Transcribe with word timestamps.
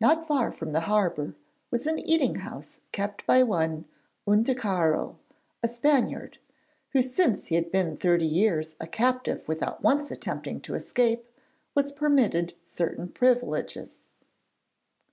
Not 0.00 0.28
far 0.28 0.52
from 0.52 0.70
the 0.70 0.82
harbour 0.82 1.34
was 1.72 1.84
an 1.84 1.98
eating 1.98 2.36
house 2.36 2.78
kept 2.92 3.26
by 3.26 3.42
one 3.42 3.84
Unticaro, 4.24 5.16
a 5.60 5.66
Spaniard, 5.66 6.38
who 6.90 7.02
since 7.02 7.46
he 7.48 7.56
had 7.56 7.72
been 7.72 7.96
thirty 7.96 8.28
years 8.28 8.76
a 8.78 8.86
captive 8.86 9.42
without 9.48 9.82
once 9.82 10.12
attempting 10.12 10.60
to 10.60 10.76
escape 10.76 11.26
was 11.74 11.90
permitted 11.90 12.54
certain 12.64 13.08
privileges. 13.08 14.06